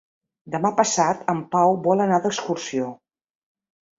Demà 0.53 0.69
passat 0.79 1.19
en 1.33 1.43
Pau 1.51 1.77
vol 1.87 2.01
anar 2.07 2.19
d'excursió. 2.25 2.87